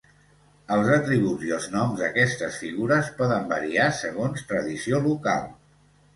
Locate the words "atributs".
0.95-1.43